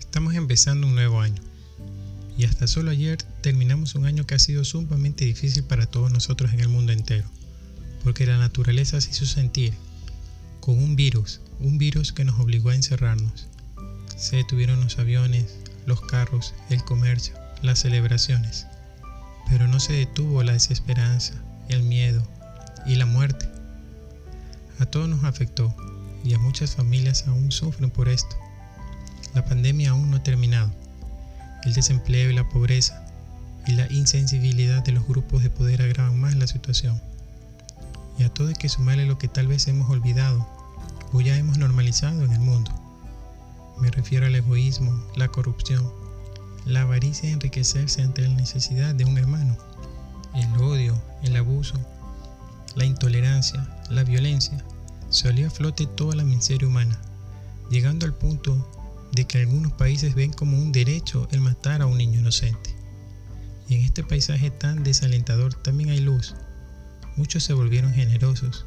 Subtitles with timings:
[0.00, 1.40] Estamos empezando un nuevo año
[2.36, 6.52] y hasta solo ayer terminamos un año que ha sido sumamente difícil para todos nosotros
[6.52, 7.28] en el mundo entero,
[8.02, 9.74] porque la naturaleza se hizo sentir
[10.60, 13.46] con un virus, un virus que nos obligó a encerrarnos.
[14.16, 15.56] Se detuvieron los aviones,
[15.86, 18.66] los carros, el comercio, las celebraciones,
[19.48, 21.34] pero no se detuvo la desesperanza,
[21.68, 22.22] el miedo
[22.86, 23.48] y la muerte.
[24.78, 25.74] A todos nos afectó
[26.24, 28.36] y a muchas familias aún sufren por esto.
[29.34, 30.70] La pandemia aún no ha terminado.
[31.64, 33.04] El desempleo y la pobreza
[33.66, 37.00] y la insensibilidad de los grupos de poder agravan más la situación.
[38.18, 40.46] Y a todo hay que sumarle lo que tal vez hemos olvidado
[41.12, 42.70] o ya hemos normalizado en el mundo.
[43.80, 45.88] Me refiero al egoísmo, la corrupción,
[46.64, 49.56] la avaricia de enriquecerse ante la necesidad de un hermano,
[50.34, 51.74] el odio, el abuso,
[52.76, 54.64] la intolerancia, la violencia.
[55.10, 56.98] Salió a flote toda la miseria humana,
[57.70, 61.98] llegando al punto de que algunos países ven como un derecho el matar a un
[61.98, 62.74] niño inocente.
[63.68, 66.34] Y en este paisaje tan desalentador también hay luz.
[67.16, 68.64] Muchos se volvieron generosos.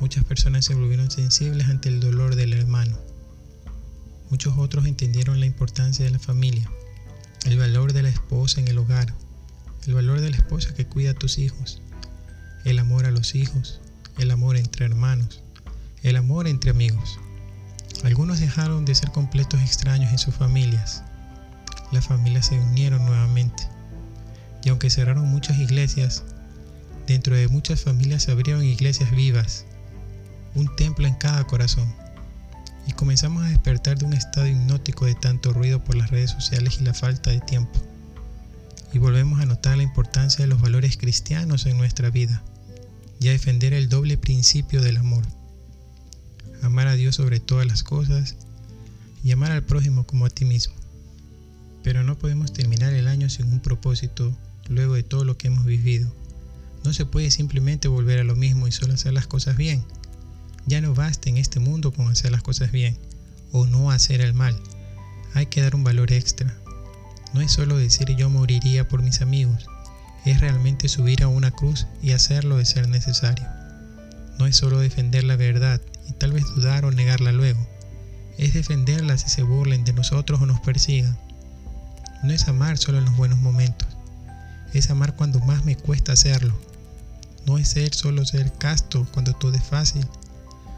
[0.00, 2.98] Muchas personas se volvieron sensibles ante el dolor del hermano.
[4.30, 6.70] Muchos otros entendieron la importancia de la familia,
[7.44, 9.12] el valor de la esposa en el hogar,
[9.86, 11.82] el valor de la esposa que cuida a tus hijos,
[12.64, 13.80] el amor a los hijos,
[14.18, 15.42] el amor entre hermanos,
[16.02, 17.18] el amor entre amigos.
[18.04, 21.02] Algunos dejaron de ser completos extraños en sus familias.
[21.90, 23.68] Las familias se unieron nuevamente.
[24.64, 26.24] Y aunque cerraron muchas iglesias,
[27.06, 29.64] dentro de muchas familias se abrieron iglesias vivas,
[30.54, 31.92] un templo en cada corazón.
[32.86, 36.78] Y comenzamos a despertar de un estado hipnótico de tanto ruido por las redes sociales
[36.80, 37.91] y la falta de tiempo.
[38.92, 42.42] Y volvemos a notar la importancia de los valores cristianos en nuestra vida
[43.20, 45.24] y a defender el doble principio del amor
[46.62, 48.36] amar a Dios sobre todas las cosas
[49.24, 50.74] y amar al prójimo como a ti mismo.
[51.82, 54.36] Pero no podemos terminar el año sin un propósito
[54.68, 56.12] luego de todo lo que hemos vivido.
[56.84, 59.84] No se puede simplemente volver a lo mismo y solo hacer las cosas bien.
[60.66, 62.96] Ya no basta en este mundo con hacer las cosas bien
[63.50, 64.56] o no hacer el mal.
[65.34, 66.56] Hay que dar un valor extra.
[67.32, 69.66] No es solo decir yo moriría por mis amigos,
[70.24, 73.46] es realmente subir a una cruz y hacerlo de ser necesario.
[74.38, 77.66] No es solo defender la verdad, y tal vez dudar o negarla luego.
[78.38, 81.18] Es defenderla si se burlen de nosotros o nos persigan.
[82.22, 83.88] No es amar solo en los buenos momentos.
[84.72, 86.54] Es amar cuando más me cuesta hacerlo.
[87.46, 90.06] No es ser solo ser casto cuando todo es fácil,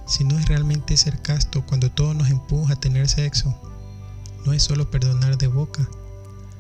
[0.07, 3.55] sino es realmente ser casto cuando todo nos empuja a tener sexo.
[4.47, 5.89] No es solo perdonar de boca,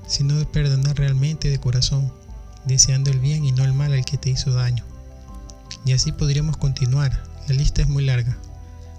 [0.06, 2.12] sino de perdonar realmente de corazón,
[2.64, 4.84] deseando el bien y no el mal al que te hizo daño.
[5.84, 8.38] Y así podríamos continuar, la lista es muy larga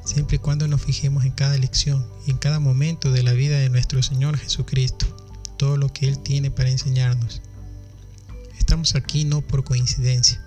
[0.06, 3.58] siempre y cuando nos fijemos en cada lección y en cada momento de la vida
[3.58, 5.06] de nuestro Señor Jesucristo,
[5.58, 7.42] todo lo que Él tiene para enseñarnos.
[8.58, 10.42] Estamos aquí no por coincidencia,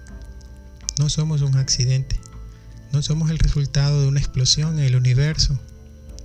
[0.99, 2.19] no somos un accidente,
[2.93, 5.59] no somos el resultado de una explosión en el universo,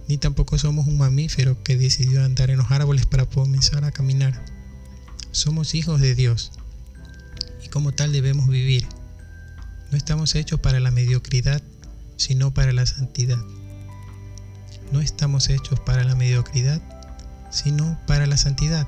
[0.08, 4.46] ni tampoco somos un mamífero que decidió andar en los árboles para comenzar a caminar.
[5.32, 6.52] Somos hijos de Dios
[7.64, 8.88] y como tal debemos vivir.
[9.92, 11.62] No estamos hechos para la mediocridad
[12.18, 13.38] sino para la santidad.
[14.92, 16.82] No estamos hechos para la mediocridad,
[17.50, 18.88] sino para la santidad.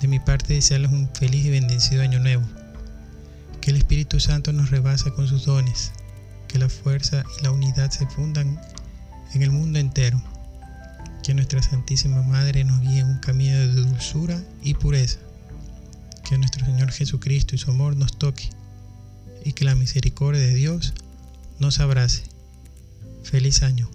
[0.00, 2.44] De mi parte desearles un feliz y bendecido año nuevo.
[3.60, 5.92] Que el Espíritu Santo nos rebase con sus dones,
[6.48, 8.60] que la fuerza y la unidad se fundan
[9.34, 10.22] en el mundo entero.
[11.22, 15.18] Que nuestra Santísima Madre nos guíe en un camino de dulzura y pureza.
[16.28, 18.50] Que nuestro Señor Jesucristo y su amor nos toque.
[19.44, 20.94] Y que la misericordia de Dios
[21.58, 22.24] nos abrace.
[23.22, 23.90] Feliz año.